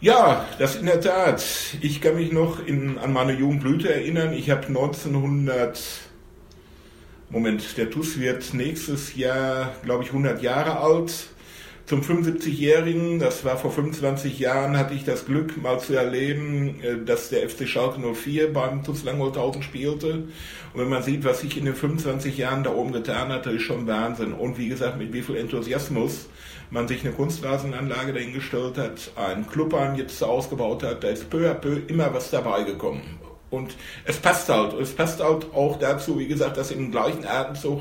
Ja, 0.00 0.44
das 0.58 0.76
in 0.76 0.86
der 0.86 1.00
Tat. 1.00 1.44
Ich 1.80 2.00
kann 2.00 2.14
mich 2.14 2.32
noch 2.32 2.64
in, 2.64 2.98
an 2.98 3.12
meine 3.12 3.32
Jugendblüte 3.32 3.92
erinnern. 3.92 4.32
Ich 4.32 4.48
habe 4.48 4.66
1900, 4.68 5.80
Moment, 7.30 7.76
der 7.76 7.90
TUS 7.90 8.18
wird 8.18 8.54
nächstes 8.54 9.16
Jahr, 9.16 9.72
glaube 9.82 10.04
ich, 10.04 10.10
100 10.10 10.40
Jahre 10.40 10.78
alt 10.78 11.30
zum 11.88 12.02
75-Jährigen, 12.02 13.18
das 13.18 13.46
war 13.46 13.56
vor 13.56 13.70
25 13.72 14.38
Jahren, 14.38 14.76
hatte 14.76 14.92
ich 14.92 15.04
das 15.04 15.24
Glück 15.24 15.56
mal 15.62 15.80
zu 15.80 15.94
erleben, 15.94 16.80
äh, 16.82 17.02
dass 17.02 17.30
der 17.30 17.48
FC 17.48 17.66
Schalke 17.66 17.98
04 17.98 18.52
beim 18.52 18.84
TuS 18.84 19.04
Langholthausen 19.04 19.62
spielte. 19.62 20.24
Und 20.74 20.80
wenn 20.80 20.90
man 20.90 21.02
sieht, 21.02 21.24
was 21.24 21.40
sich 21.40 21.56
in 21.56 21.64
den 21.64 21.74
25 21.74 22.36
Jahren 22.36 22.62
da 22.62 22.74
oben 22.74 22.92
getan 22.92 23.30
hat, 23.30 23.46
das 23.46 23.54
ist 23.54 23.62
schon 23.62 23.86
Wahnsinn. 23.86 24.34
Und 24.34 24.58
wie 24.58 24.68
gesagt, 24.68 24.98
mit 24.98 25.14
wie 25.14 25.22
viel 25.22 25.36
Enthusiasmus 25.36 26.26
man 26.70 26.86
sich 26.86 27.00
eine 27.00 27.14
Kunstrasenanlage 27.14 28.12
dahingestellt 28.12 28.76
hat, 28.76 29.10
einen 29.16 29.48
Clubheim 29.48 29.94
jetzt 29.94 30.22
ausgebaut 30.22 30.82
hat, 30.82 31.02
da 31.02 31.08
ist 31.08 31.30
peu 31.30 31.50
à 31.50 31.54
peu 31.54 31.80
immer 31.86 32.12
was 32.12 32.30
dabei 32.30 32.64
gekommen. 32.64 33.00
Und 33.48 33.74
es 34.04 34.18
passt 34.18 34.50
halt. 34.50 34.74
Es 34.74 34.92
passt 34.92 35.22
halt 35.22 35.46
auch 35.54 35.78
dazu, 35.78 36.18
wie 36.18 36.28
gesagt, 36.28 36.58
dass 36.58 36.70
im 36.70 36.90
gleichen 36.90 37.26
Atemzug 37.26 37.80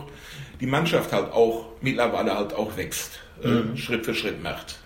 die 0.59 0.68
Mannschaft 0.68 1.13
halt 1.13 1.31
auch 1.31 1.65
mittlerweile 1.81 2.36
halt 2.36 2.54
auch 2.54 2.75
wächst. 2.77 3.19
Äh, 3.44 3.48
mhm. 3.48 3.77
Schritt 3.77 4.06
für 4.06 4.13
Schritt 4.13 4.42
macht. 4.42 4.80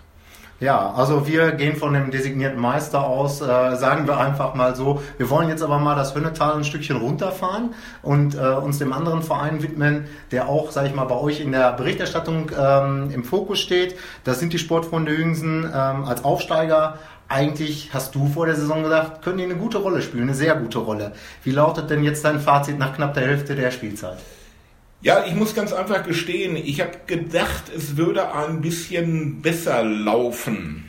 Ja, 0.62 0.92
also 0.92 1.26
wir 1.26 1.50
gehen 1.52 1.74
von 1.74 1.92
dem 1.92 2.12
designierten 2.12 2.60
Meister 2.60 3.04
aus, 3.04 3.40
äh, 3.40 3.74
sagen 3.74 4.06
wir 4.06 4.18
einfach 4.18 4.54
mal 4.54 4.76
so. 4.76 5.02
Wir 5.18 5.28
wollen 5.28 5.48
jetzt 5.48 5.60
aber 5.60 5.80
mal 5.80 5.96
das 5.96 6.14
Hönnetal 6.14 6.54
ein 6.54 6.62
Stückchen 6.62 6.98
runterfahren 6.98 7.74
und 8.00 8.36
äh, 8.36 8.38
uns 8.38 8.78
dem 8.78 8.92
anderen 8.92 9.22
Verein 9.22 9.60
widmen, 9.60 10.06
der 10.30 10.48
auch, 10.48 10.70
sage 10.70 10.86
ich 10.86 10.94
mal, 10.94 11.06
bei 11.06 11.16
euch 11.16 11.40
in 11.40 11.50
der 11.50 11.72
Berichterstattung 11.72 12.52
ähm, 12.56 13.10
im 13.12 13.24
Fokus 13.24 13.58
steht. 13.58 13.96
Das 14.22 14.38
sind 14.38 14.52
die 14.52 14.58
Sportfreunde 14.60 15.16
Hüngsen 15.16 15.64
ähm, 15.64 16.04
als 16.04 16.22
Aufsteiger. 16.22 16.98
Eigentlich 17.26 17.90
hast 17.92 18.14
du 18.14 18.28
vor 18.28 18.46
der 18.46 18.54
Saison 18.54 18.84
gesagt, 18.84 19.22
können 19.22 19.38
die 19.38 19.44
eine 19.44 19.56
gute 19.56 19.78
Rolle 19.78 20.00
spielen, 20.00 20.24
eine 20.24 20.34
sehr 20.34 20.54
gute 20.54 20.78
Rolle. 20.78 21.10
Wie 21.42 21.50
lautet 21.50 21.90
denn 21.90 22.04
jetzt 22.04 22.24
dein 22.24 22.38
Fazit 22.38 22.78
nach 22.78 22.94
knapp 22.94 23.14
der 23.14 23.24
Hälfte 23.24 23.56
der 23.56 23.72
Spielzeit? 23.72 24.18
Ja, 25.02 25.24
ich 25.26 25.34
muss 25.34 25.54
ganz 25.56 25.72
einfach 25.72 26.04
gestehen, 26.04 26.54
ich 26.54 26.80
habe 26.80 26.92
gedacht, 27.08 27.64
es 27.76 27.96
würde 27.96 28.32
ein 28.34 28.60
bisschen 28.60 29.42
besser 29.42 29.82
laufen. 29.82 30.88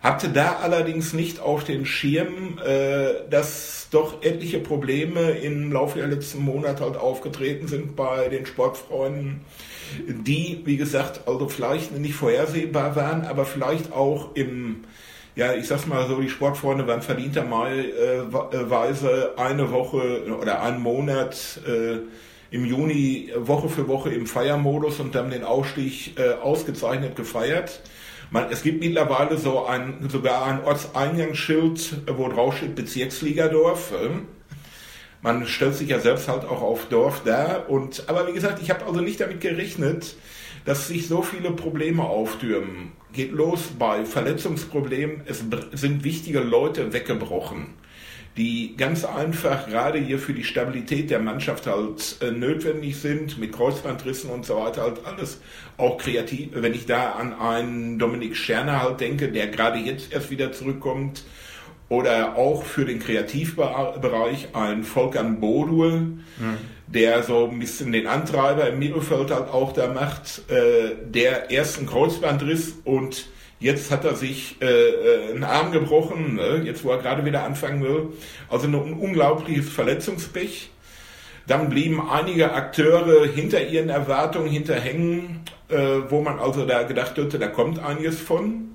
Hatte 0.00 0.28
da 0.28 0.58
allerdings 0.62 1.14
nicht 1.14 1.40
auf 1.40 1.64
den 1.64 1.84
Schirm, 1.84 2.60
äh, 2.64 3.28
dass 3.30 3.88
doch 3.90 4.22
etliche 4.22 4.60
Probleme 4.60 5.32
im 5.32 5.72
Laufe 5.72 5.98
der 5.98 6.06
letzten 6.06 6.44
Monate 6.44 6.84
halt 6.84 6.96
aufgetreten 6.96 7.66
sind 7.66 7.96
bei 7.96 8.28
den 8.28 8.46
Sportfreunden, 8.46 9.40
die, 10.06 10.62
wie 10.64 10.76
gesagt, 10.76 11.26
also 11.26 11.48
vielleicht 11.48 11.90
nicht 11.90 12.14
vorhersehbar 12.14 12.94
waren, 12.94 13.24
aber 13.24 13.46
vielleicht 13.46 13.92
auch 13.92 14.36
im, 14.36 14.84
ja, 15.34 15.54
ich 15.54 15.66
sag's 15.66 15.86
mal 15.86 16.06
so, 16.06 16.20
die 16.20 16.30
Sportfreunde 16.30 16.86
waren 16.86 17.02
verdienterweise 17.02 19.32
eine 19.36 19.72
Woche 19.72 20.22
oder 20.40 20.62
einen 20.62 20.80
Monat 20.80 21.58
äh, 21.66 21.98
im 22.54 22.64
Juni 22.64 23.32
Woche 23.36 23.68
für 23.68 23.88
Woche 23.88 24.10
im 24.10 24.28
Feiermodus 24.28 25.00
und 25.00 25.16
haben 25.16 25.30
den 25.30 25.42
Ausstieg 25.42 26.16
äh, 26.16 26.34
ausgezeichnet 26.34 27.16
gefeiert. 27.16 27.82
Man, 28.30 28.46
es 28.48 28.62
gibt 28.62 28.80
mittlerweile 28.80 29.36
so 29.36 29.66
ein, 29.66 30.08
sogar 30.08 30.46
ein 30.46 30.62
Ortseingangsschild, 30.62 32.02
wo 32.16 32.28
drauf 32.28 32.58
steht 32.58 32.76
Bezirksligadorf. 32.76 33.92
Man 35.20 35.48
stellt 35.48 35.74
sich 35.74 35.88
ja 35.88 35.98
selbst 35.98 36.28
halt 36.28 36.44
auch 36.44 36.62
auf 36.62 36.86
Dorf 36.86 37.22
da. 37.24 37.56
Und, 37.66 38.04
aber 38.08 38.28
wie 38.28 38.32
gesagt, 38.32 38.62
ich 38.62 38.70
habe 38.70 38.86
also 38.86 39.00
nicht 39.00 39.18
damit 39.18 39.40
gerechnet, 39.40 40.14
dass 40.64 40.86
sich 40.86 41.08
so 41.08 41.22
viele 41.22 41.50
Probleme 41.50 42.04
auftürmen. 42.04 42.92
Geht 43.12 43.32
los 43.32 43.62
bei 43.76 44.04
Verletzungsproblemen. 44.04 45.22
Es 45.26 45.42
sind 45.72 46.04
wichtige 46.04 46.38
Leute 46.38 46.92
weggebrochen 46.92 47.74
die 48.36 48.74
ganz 48.76 49.04
einfach 49.04 49.68
gerade 49.68 49.98
hier 49.98 50.18
für 50.18 50.34
die 50.34 50.44
Stabilität 50.44 51.10
der 51.10 51.20
Mannschaft 51.20 51.66
halt 51.66 52.16
äh, 52.20 52.30
notwendig 52.30 52.96
sind, 52.96 53.38
mit 53.38 53.52
Kreuzbandrissen 53.52 54.30
und 54.30 54.44
so 54.44 54.56
weiter, 54.56 54.82
halt 54.82 55.04
alles 55.04 55.40
auch 55.76 55.98
kreativ. 55.98 56.50
Wenn 56.52 56.74
ich 56.74 56.86
da 56.86 57.12
an 57.12 57.32
einen 57.32 57.98
Dominik 57.98 58.36
Scherner 58.36 58.82
halt 58.82 59.00
denke, 59.00 59.30
der 59.30 59.48
gerade 59.48 59.78
jetzt 59.78 60.12
erst 60.12 60.30
wieder 60.30 60.52
zurückkommt, 60.52 61.22
oder 61.88 62.36
auch 62.36 62.64
für 62.64 62.84
den 62.84 62.98
Kreativbereich 62.98 64.48
ein 64.54 64.84
Volkan 64.84 65.38
Bodul, 65.40 66.00
mhm. 66.00 66.22
der 66.86 67.22
so 67.22 67.48
ein 67.50 67.58
bisschen 67.58 67.92
den 67.92 68.06
Antreiber 68.06 68.68
im 68.68 68.78
Mittelfeld 68.78 69.30
halt 69.30 69.50
auch 69.50 69.72
da 69.72 69.88
macht, 69.88 70.50
äh, 70.50 70.94
der 71.04 71.52
ersten 71.52 71.86
Kreuzbandriss 71.86 72.74
und 72.84 73.26
Jetzt 73.60 73.90
hat 73.90 74.04
er 74.04 74.14
sich 74.14 74.56
äh, 74.60 74.66
äh, 74.66 75.30
einen 75.32 75.44
Arm 75.44 75.72
gebrochen, 75.72 76.34
ne? 76.34 76.62
jetzt 76.64 76.84
wo 76.84 76.90
er 76.90 76.98
gerade 76.98 77.24
wieder 77.24 77.44
anfangen 77.44 77.82
will. 77.82 78.08
Also 78.48 78.66
ein 78.66 78.74
unglaubliches 78.74 79.68
Verletzungspech. 79.68 80.70
Dann 81.46 81.68
blieben 81.68 82.00
einige 82.08 82.52
Akteure 82.52 83.26
hinter 83.26 83.66
ihren 83.66 83.90
Erwartungen 83.90 84.48
hinterhängen, 84.48 85.40
äh, 85.68 85.76
wo 86.08 86.22
man 86.22 86.38
also 86.38 86.66
da 86.66 86.82
gedacht 86.82 87.16
hätte, 87.16 87.38
da 87.38 87.48
kommt 87.48 87.78
einiges 87.78 88.20
von. 88.20 88.74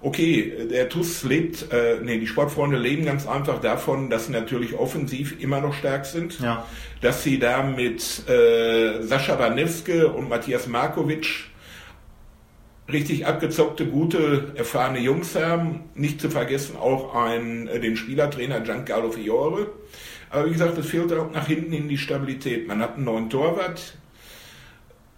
Okay, 0.00 0.66
der 0.68 0.88
TUS 0.88 1.22
lebt, 1.22 1.72
äh, 1.72 1.98
nee, 2.02 2.18
die 2.18 2.26
Sportfreunde 2.26 2.76
leben 2.76 3.04
ganz 3.04 3.28
einfach 3.28 3.60
davon, 3.60 4.10
dass 4.10 4.26
sie 4.26 4.32
natürlich 4.32 4.74
offensiv 4.74 5.40
immer 5.40 5.60
noch 5.60 5.74
stark 5.74 6.06
sind. 6.06 6.40
Ja. 6.40 6.66
Dass 7.00 7.22
sie 7.22 7.38
da 7.38 7.62
mit 7.62 8.28
äh, 8.28 9.00
Sascha 9.02 9.36
Banewske 9.36 10.08
und 10.08 10.28
Matthias 10.28 10.66
Markovic 10.66 11.51
richtig 12.90 13.26
abgezockte, 13.26 13.86
gute, 13.86 14.52
erfahrene 14.54 15.00
Jungs 15.00 15.34
haben. 15.34 15.84
Nicht 15.94 16.20
zu 16.20 16.30
vergessen 16.30 16.76
auch 16.76 17.14
ein, 17.14 17.68
äh, 17.68 17.80
den 17.80 17.96
Spielertrainer 17.96 18.60
Giancarlo 18.60 19.10
Fiore. 19.10 19.68
Aber 20.30 20.46
wie 20.46 20.52
gesagt, 20.52 20.78
es 20.78 20.86
fehlt 20.86 21.12
auch 21.12 21.30
nach 21.30 21.46
hinten 21.46 21.72
in 21.72 21.88
die 21.88 21.98
Stabilität. 21.98 22.66
Man 22.66 22.80
hat 22.80 22.96
einen 22.96 23.04
neuen 23.04 23.28
Torwart 23.28 23.96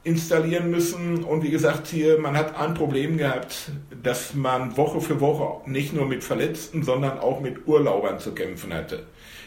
installieren 0.03 0.71
müssen 0.71 1.25
und 1.25 1.43
wie 1.43 1.51
gesagt 1.51 1.87
hier, 1.87 2.19
man 2.19 2.37
hat 2.37 2.59
ein 2.59 2.75
Problem 2.75 3.17
gehabt, 3.17 3.71
dass 4.03 4.35
man 4.35 4.77
Woche 4.77 5.01
für 5.01 5.21
Woche 5.21 5.69
nicht 5.69 5.95
nur 5.95 6.07
mit 6.07 6.23
Verletzten, 6.23 6.83
sondern 6.83 7.19
auch 7.19 7.41
mit 7.41 7.67
Urlaubern 7.67 8.19
zu 8.19 8.35
kämpfen 8.35 8.75
hatte. 8.75 9.05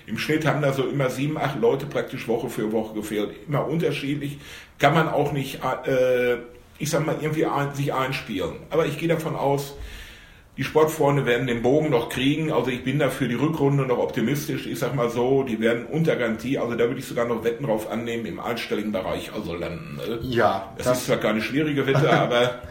Im 0.07 0.17
Schnitt 0.17 0.47
haben 0.47 0.61
da 0.61 0.73
so 0.73 0.87
immer 0.87 1.09
sieben, 1.09 1.37
acht 1.37 1.59
Leute 1.59 1.85
praktisch 1.85 2.27
Woche 2.27 2.49
für 2.49 2.71
Woche 2.71 2.95
gefehlt. 2.95 3.31
Immer 3.47 3.67
unterschiedlich. 3.67 4.39
Kann 4.79 4.93
man 4.93 5.09
auch 5.09 5.31
nicht 5.31 5.59
äh, 5.85 6.37
ich 6.79 6.89
sag 6.89 7.05
mal, 7.05 7.17
irgendwie 7.21 7.45
ein, 7.45 7.73
sich 7.73 7.93
einspielen. 7.93 8.55
Aber 8.69 8.85
ich 8.85 8.97
gehe 8.97 9.07
davon 9.07 9.35
aus, 9.35 9.75
die 10.57 10.63
Sportfreunde 10.63 11.25
werden 11.25 11.45
den 11.45 11.61
Bogen 11.61 11.91
noch 11.91 12.09
kriegen. 12.09 12.51
Also 12.51 12.71
ich 12.71 12.83
bin 12.83 12.97
da 12.97 13.09
für 13.09 13.27
die 13.27 13.35
Rückrunde 13.35 13.85
noch 13.85 13.99
optimistisch. 13.99 14.65
Ich 14.65 14.79
sag 14.79 14.95
mal 14.95 15.09
so, 15.09 15.43
die 15.43 15.59
werden 15.59 15.85
unter 15.85 16.15
Garantie, 16.15 16.57
also 16.57 16.75
da 16.75 16.85
würde 16.85 16.99
ich 16.99 17.05
sogar 17.05 17.25
noch 17.25 17.43
Wetten 17.43 17.65
drauf 17.65 17.89
annehmen, 17.91 18.25
im 18.25 18.39
einstelligen 18.39 18.91
Bereich 18.91 19.31
also 19.33 19.53
landen. 19.53 19.97
Ne? 19.97 20.19
Ja. 20.23 20.73
Das, 20.77 20.87
das, 20.87 20.97
ist 20.99 21.05
zwar 21.05 21.17
keine 21.17 21.41
schwierige 21.41 21.85
Wette, 21.85 22.11
aber 22.19 22.61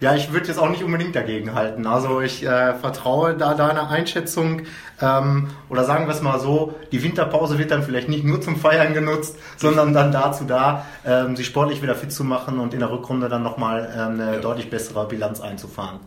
ja, 0.00 0.14
ich 0.14 0.32
würde 0.32 0.48
jetzt 0.48 0.58
auch 0.58 0.68
nicht 0.68 0.82
unbedingt 0.82 1.14
dagegen 1.14 1.54
halten. 1.54 1.86
Also 1.86 2.20
ich 2.20 2.44
äh, 2.44 2.74
vertraue 2.74 3.36
da 3.36 3.54
deiner 3.54 3.88
Einschätzung. 3.88 4.62
Ähm, 5.00 5.48
oder 5.68 5.84
sagen 5.84 6.06
wir 6.06 6.14
es 6.14 6.22
mal 6.22 6.38
so, 6.40 6.74
die 6.90 7.02
Winterpause 7.02 7.58
wird 7.58 7.70
dann 7.70 7.82
vielleicht 7.82 8.08
nicht 8.08 8.24
nur 8.24 8.40
zum 8.40 8.56
Feiern 8.56 8.94
genutzt, 8.94 9.36
sondern 9.56 9.92
dann 9.92 10.12
dazu 10.12 10.44
da, 10.44 10.86
ähm, 11.06 11.36
sich 11.36 11.46
sportlich 11.46 11.82
wieder 11.82 11.94
fit 11.94 12.12
zu 12.12 12.24
machen 12.24 12.58
und 12.58 12.74
in 12.74 12.80
der 12.80 12.90
Rückrunde 12.90 13.28
dann 13.28 13.42
nochmal 13.42 13.92
ähm, 13.94 14.20
eine 14.20 14.34
ja. 14.34 14.40
deutlich 14.40 14.70
bessere 14.70 15.06
Bilanz 15.06 15.40
einzufahren. 15.40 16.00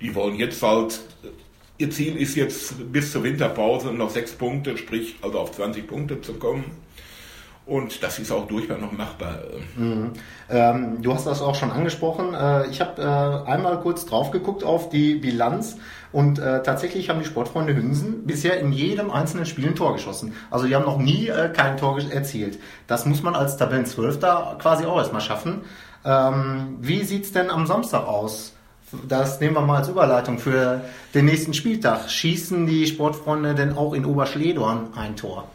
Die 0.00 0.14
wollen 0.14 0.34
jetzt 0.34 0.62
halt, 0.62 1.00
ihr 1.78 1.90
Ziel 1.90 2.16
ist 2.16 2.34
jetzt 2.34 2.92
bis 2.92 3.12
zur 3.12 3.22
Winterpause 3.22 3.92
noch 3.92 4.10
sechs 4.10 4.32
Punkte, 4.32 4.76
sprich 4.76 5.16
also 5.22 5.38
auf 5.38 5.52
20 5.52 5.86
Punkte 5.86 6.20
zu 6.20 6.34
kommen. 6.34 6.64
Und 7.64 8.02
das 8.02 8.18
ist 8.18 8.32
auch 8.32 8.48
durchaus 8.48 8.80
noch 8.80 8.90
machbar. 8.90 9.36
Mhm. 9.76 10.10
Ähm, 10.50 11.00
du 11.00 11.14
hast 11.14 11.28
das 11.28 11.40
auch 11.40 11.54
schon 11.54 11.70
angesprochen. 11.70 12.34
Äh, 12.34 12.66
ich 12.66 12.80
habe 12.80 13.00
äh, 13.00 13.50
einmal 13.50 13.78
kurz 13.80 14.04
drauf 14.04 14.32
geguckt 14.32 14.64
auf 14.64 14.88
die 14.88 15.14
Bilanz 15.14 15.76
und 16.10 16.40
äh, 16.40 16.62
tatsächlich 16.64 17.08
haben 17.08 17.20
die 17.20 17.24
Sportfreunde 17.24 17.74
Hünsen 17.74 18.26
bisher 18.26 18.58
in 18.58 18.72
jedem 18.72 19.12
einzelnen 19.12 19.46
Spiel 19.46 19.68
ein 19.68 19.76
Tor 19.76 19.92
geschossen. 19.92 20.34
Also 20.50 20.66
die 20.66 20.74
haben 20.74 20.84
noch 20.84 20.98
nie 20.98 21.28
äh, 21.28 21.50
kein 21.50 21.76
Tor 21.76 22.00
erzielt. 22.00 22.58
Das 22.88 23.06
muss 23.06 23.22
man 23.22 23.36
als 23.36 23.56
Tabellenzwölfter 23.56 24.56
quasi 24.60 24.84
auch 24.84 24.98
erstmal 24.98 25.22
schaffen. 25.22 25.60
Ähm, 26.04 26.78
wie 26.80 27.04
sieht's 27.04 27.30
denn 27.30 27.48
am 27.48 27.68
Samstag 27.68 28.08
aus? 28.08 28.54
Das 29.08 29.40
nehmen 29.40 29.54
wir 29.54 29.62
mal 29.62 29.78
als 29.78 29.88
Überleitung 29.88 30.38
für 30.38 30.82
den 31.14 31.26
nächsten 31.26 31.54
Spieltag. 31.54 32.10
Schießen 32.10 32.66
die 32.66 32.88
Sportfreunde 32.88 33.54
denn 33.54 33.76
auch 33.76 33.94
in 33.94 34.04
Oberschledorn 34.04 34.88
ein 34.96 35.14
Tor? 35.14 35.48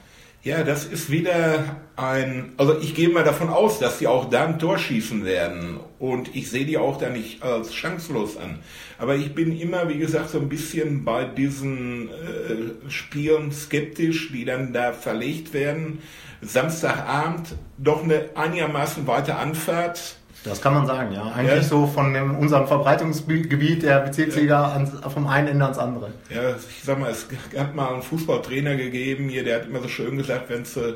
Ja, 0.47 0.63
das 0.63 0.85
ist 0.85 1.11
wieder 1.11 1.75
ein, 1.97 2.53
also 2.55 2.79
ich 2.79 2.95
gehe 2.95 3.09
mal 3.09 3.25
davon 3.25 3.49
aus, 3.49 3.79
dass 3.79 3.97
die 3.97 4.07
auch 4.07 4.29
da 4.29 4.45
ein 4.45 4.59
Tor 4.59 4.77
schießen 4.77 5.25
werden. 5.25 5.77
Und 5.99 6.33
ich 6.37 6.49
sehe 6.49 6.65
die 6.65 6.77
auch 6.77 6.97
da 6.97 7.09
nicht 7.09 7.43
als 7.43 7.75
chancenlos 7.75 8.37
an. 8.37 8.59
Aber 8.97 9.17
ich 9.17 9.35
bin 9.35 9.59
immer, 9.59 9.89
wie 9.89 9.97
gesagt, 9.97 10.29
so 10.29 10.39
ein 10.39 10.47
bisschen 10.47 11.03
bei 11.03 11.25
diesen 11.25 12.07
äh, 12.07 12.89
Spielen 12.89 13.51
skeptisch, 13.51 14.31
die 14.31 14.45
dann 14.45 14.71
da 14.71 14.93
verlegt 14.93 15.51
werden. 15.51 15.99
Samstagabend 16.41 17.55
doch 17.77 18.05
eine 18.05 18.29
einigermaßen 18.35 19.05
weite 19.05 19.35
Anfahrt 19.35 20.15
das 20.47 20.61
kann 20.61 20.73
man 20.73 20.85
sagen, 20.85 21.13
ja. 21.13 21.23
Eigentlich 21.31 21.63
ja. 21.63 21.69
so 21.69 21.87
von 21.87 22.13
dem, 22.13 22.37
unserem 22.37 22.67
Verbreitungsgebiet 22.67 23.83
der 23.83 23.99
Bezirksliga 24.01 24.71
ans, 24.71 24.91
vom 25.13 25.27
einen 25.27 25.47
Ende 25.47 25.65
ans 25.65 25.77
andere. 25.77 26.11
Ja, 26.29 26.51
ich 26.51 26.83
sag 26.83 26.99
mal, 26.99 27.11
es 27.11 27.27
hat 27.57 27.75
mal 27.75 27.93
einen 27.93 28.01
Fußballtrainer 28.01 28.75
gegeben 28.75 29.29
hier, 29.29 29.43
der 29.43 29.57
hat 29.57 29.65
immer 29.67 29.81
so 29.81 29.87
schön 29.87 30.17
gesagt, 30.17 30.49
wenn 30.49 30.63
es, 30.63 30.77
äh, 30.77 30.93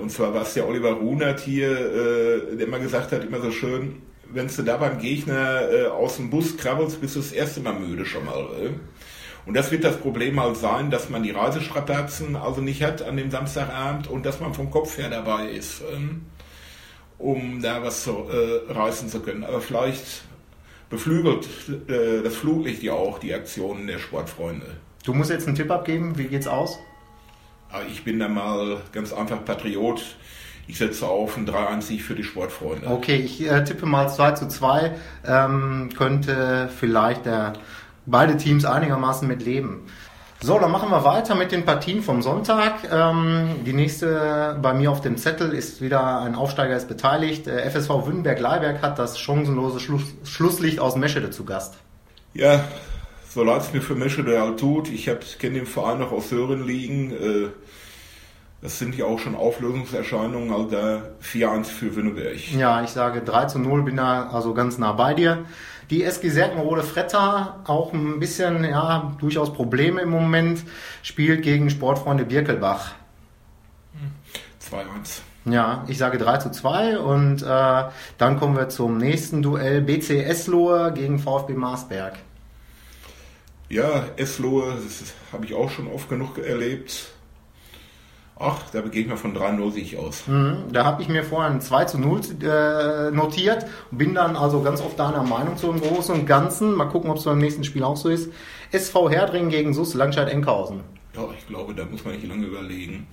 und 0.00 0.10
zwar 0.10 0.34
war 0.34 0.42
es 0.42 0.54
der 0.54 0.68
Oliver 0.68 0.92
Runert 0.92 1.40
hier, 1.40 1.70
äh, 1.70 2.56
der 2.56 2.66
immer 2.66 2.78
gesagt 2.78 3.12
hat, 3.12 3.24
immer 3.24 3.40
so 3.40 3.50
schön, 3.50 4.02
wenn 4.32 4.48
du 4.48 4.62
da 4.62 4.76
beim 4.76 4.98
Gegner 4.98 5.70
äh, 5.70 5.86
aus 5.86 6.16
dem 6.16 6.30
Bus 6.30 6.56
krabbelst, 6.56 7.00
bist 7.00 7.16
du 7.16 7.20
das 7.20 7.32
erste 7.32 7.60
Mal 7.60 7.78
müde 7.78 8.04
schon 8.04 8.24
mal. 8.24 8.40
Äh. 8.60 8.70
Und 9.46 9.54
das 9.54 9.70
wird 9.70 9.84
das 9.84 9.96
Problem 9.98 10.34
mal 10.34 10.56
sein, 10.56 10.90
dass 10.90 11.08
man 11.08 11.22
die 11.22 11.30
Reisestrapazen 11.30 12.34
also 12.34 12.60
nicht 12.60 12.82
hat 12.82 13.02
an 13.02 13.16
dem 13.16 13.30
Samstagabend 13.30 14.08
und 14.08 14.26
dass 14.26 14.40
man 14.40 14.54
vom 14.54 14.70
Kopf 14.70 14.98
her 14.98 15.08
dabei 15.08 15.48
ist. 15.50 15.82
Ähm 15.92 16.22
um 17.18 17.62
da 17.62 17.82
was 17.82 18.04
zu, 18.04 18.10
äh, 18.10 18.72
reißen 18.72 19.08
zu 19.08 19.20
können. 19.20 19.44
Aber 19.44 19.60
vielleicht 19.60 20.22
beflügelt 20.90 21.48
äh, 21.88 22.22
das 22.22 22.34
Flutlicht 22.36 22.82
ja 22.82 22.92
auch 22.92 23.18
die 23.18 23.34
Aktionen 23.34 23.86
der 23.86 23.98
Sportfreunde. 23.98 24.66
Du 25.04 25.14
musst 25.14 25.30
jetzt 25.30 25.46
einen 25.46 25.56
Tipp 25.56 25.70
abgeben, 25.70 26.18
wie 26.18 26.26
geht's 26.26 26.46
aus? 26.46 26.78
Aber 27.70 27.84
ich 27.86 28.04
bin 28.04 28.18
da 28.18 28.28
mal 28.28 28.80
ganz 28.92 29.12
einfach 29.12 29.44
Patriot. 29.44 30.02
Ich 30.68 30.78
setze 30.78 31.06
auf 31.06 31.36
ein 31.36 31.48
3-1-Sieg 31.48 32.02
für 32.02 32.14
die 32.14 32.24
Sportfreunde. 32.24 32.88
Okay, 32.88 33.16
ich 33.16 33.48
äh, 33.48 33.62
tippe 33.62 33.86
mal 33.86 34.08
2 34.08 34.32
zu 34.32 34.48
2. 34.48 34.96
Ähm, 35.24 35.90
könnte 35.96 36.68
vielleicht 36.76 37.24
der, 37.24 37.52
beide 38.04 38.36
Teams 38.36 38.64
einigermaßen 38.64 39.28
mit 39.28 39.44
leben. 39.44 39.86
So, 40.42 40.58
dann 40.58 40.70
machen 40.70 40.90
wir 40.90 41.02
weiter 41.02 41.34
mit 41.34 41.50
den 41.50 41.64
Partien 41.64 42.02
vom 42.02 42.20
Sonntag. 42.20 42.90
Ähm, 42.92 43.64
die 43.64 43.72
nächste 43.72 44.58
bei 44.60 44.74
mir 44.74 44.90
auf 44.90 45.00
dem 45.00 45.16
Zettel 45.16 45.52
ist 45.52 45.80
wieder 45.80 46.20
ein 46.20 46.34
Aufsteiger 46.34 46.76
ist 46.76 46.88
beteiligt. 46.88 47.46
Äh, 47.46 47.68
FSV 47.70 48.06
Wünnberg-Leiberg 48.06 48.82
hat 48.82 48.98
das 48.98 49.18
chancenlose 49.18 49.80
Schluss, 49.80 50.14
Schlusslicht 50.24 50.78
aus 50.78 50.94
Meschede 50.96 51.30
zu 51.30 51.44
Gast. 51.44 51.74
Ja, 52.34 52.64
so 53.30 53.42
leid 53.44 53.62
es 53.62 53.72
mir 53.72 53.80
für 53.80 53.94
Meschede 53.94 54.38
halt 54.40 54.60
tut. 54.60 54.90
Ich 54.90 55.06
kenne 55.38 55.54
den 55.54 55.66
Verein 55.66 55.98
noch 55.98 56.12
aus 56.12 56.30
höheren 56.30 56.66
Ligen. 56.66 57.12
Äh, 57.12 57.48
das 58.60 58.78
sind 58.78 58.94
ja 58.94 59.06
auch 59.06 59.18
schon 59.18 59.36
Auflösungserscheinungen, 59.36 60.52
also 60.52 60.70
da 60.70 61.02
4-1 61.22 61.64
für 61.64 61.94
Wünnberg. 61.94 62.52
Ja, 62.52 62.82
ich 62.82 62.90
sage 62.90 63.22
3 63.22 63.46
zu 63.46 63.58
0, 63.58 63.82
bin 63.82 63.96
da 63.96 64.28
also 64.28 64.54
ganz 64.54 64.76
nah 64.78 64.92
bei 64.92 65.14
dir. 65.14 65.44
Die 65.90 66.02
SG 66.02 66.30
Serkenrode 66.30 66.82
Fretter 66.82 67.60
auch 67.64 67.92
ein 67.92 68.18
bisschen, 68.18 68.64
ja, 68.64 69.14
durchaus 69.20 69.52
Probleme 69.52 70.00
im 70.00 70.10
Moment, 70.10 70.64
spielt 71.02 71.42
gegen 71.42 71.70
Sportfreunde 71.70 72.24
Birkelbach. 72.24 72.94
2-1. 74.60 75.20
Ja, 75.44 75.84
ich 75.86 75.96
sage 75.98 76.18
3 76.18 76.38
zu 76.38 76.50
2 76.50 76.98
und 76.98 77.42
äh, 77.42 77.84
dann 78.18 78.36
kommen 78.38 78.56
wir 78.56 78.68
zum 78.68 78.98
nächsten 78.98 79.42
Duell 79.42 79.80
BC 79.80 80.24
Eslohe 80.24 80.92
gegen 80.92 81.20
VfB 81.20 81.52
Marsberg. 81.52 82.18
Ja, 83.68 84.06
Eslohe, 84.16 84.74
das 84.74 85.14
habe 85.32 85.44
ich 85.44 85.54
auch 85.54 85.70
schon 85.70 85.86
oft 85.86 86.08
genug 86.08 86.38
erlebt. 86.38 87.10
Ach, 88.38 88.60
da 88.70 88.82
gehe 88.82 89.02
ich 89.02 89.08
mal 89.08 89.16
von 89.16 89.34
3-0 89.34 89.72
Sieg 89.72 89.96
aus. 89.96 90.26
Mhm, 90.26 90.64
da 90.70 90.84
habe 90.84 91.00
ich 91.00 91.08
mir 91.08 91.24
vorher 91.24 91.50
ein 91.50 91.62
2 91.62 91.84
zu 91.86 91.98
0 91.98 92.20
äh, 92.42 93.10
notiert 93.10 93.64
und 93.90 93.96
bin 93.96 94.14
dann 94.14 94.36
also 94.36 94.60
ganz 94.60 94.82
oft 94.82 94.98
deiner 94.98 95.22
Meinung 95.22 95.56
zu 95.56 95.70
im 95.70 95.80
Großen 95.80 96.14
und 96.14 96.26
Ganzen. 96.26 96.74
Mal 96.74 96.84
gucken, 96.84 97.10
ob 97.10 97.16
es 97.16 97.24
beim 97.24 97.38
nächsten 97.38 97.64
Spiel 97.64 97.82
auch 97.82 97.96
so 97.96 98.10
ist. 98.10 98.30
SV 98.72 99.08
Herdring 99.08 99.48
gegen 99.48 99.72
SUS 99.72 99.94
Langscheid-Enkhausen. 99.94 100.80
Ja, 101.14 101.28
ich 101.38 101.46
glaube, 101.46 101.74
da 101.74 101.86
muss 101.86 102.04
man 102.04 102.14
nicht 102.14 102.26
lange 102.26 102.44
überlegen. 102.44 103.06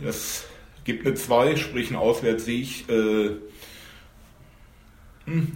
Das 0.00 0.44
gibt 0.84 1.06
eine 1.06 1.14
2, 1.14 1.56
sprich 1.56 1.90
ein 1.90 1.96
Auswärtssieg. 1.96 2.88
Äh, 2.88 3.32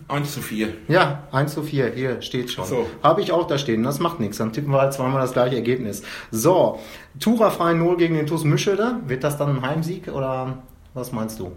1 0.08 0.32
zu 0.32 0.42
4. 0.42 0.68
Ja, 0.88 1.24
1 1.32 1.54
zu 1.54 1.62
4, 1.62 1.92
hier 1.92 2.22
steht 2.22 2.50
schon. 2.50 2.64
So. 2.64 2.88
Habe 3.02 3.20
ich 3.20 3.32
auch 3.32 3.46
da 3.46 3.58
stehen, 3.58 3.82
das 3.82 3.98
macht 3.98 4.20
nichts. 4.20 4.38
Dann 4.38 4.52
tippen 4.52 4.72
wir 4.72 4.80
halt 4.80 4.92
zweimal 4.92 5.20
das 5.20 5.32
gleiche 5.32 5.56
Ergebnis. 5.56 6.02
So, 6.30 6.80
Tura 7.18 7.50
frei 7.50 7.74
0 7.74 7.96
gegen 7.96 8.14
den 8.14 8.26
TuS 8.26 8.44
Mischede. 8.44 9.00
Wird 9.06 9.24
das 9.24 9.36
dann 9.36 9.56
ein 9.56 9.62
Heimsieg 9.62 10.08
oder 10.08 10.62
was 10.94 11.10
meinst 11.10 11.40
du? 11.40 11.52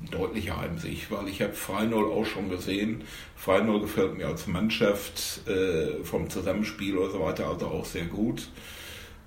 Ein 0.00 0.10
deutlicher 0.10 0.60
Heimsieg, 0.60 1.10
weil 1.10 1.28
ich 1.28 1.40
habe 1.40 1.54
Freinol 1.54 2.12
auch 2.12 2.26
schon 2.26 2.50
gesehen. 2.50 3.02
Freinol 3.36 3.80
gefällt 3.80 4.16
mir 4.16 4.26
als 4.26 4.46
Mannschaft 4.46 5.40
äh, 5.48 6.04
vom 6.04 6.28
Zusammenspiel 6.28 6.98
oder 6.98 7.10
so 7.10 7.20
weiter 7.20 7.46
also 7.46 7.66
auch 7.66 7.86
sehr 7.86 8.06
gut. 8.06 8.48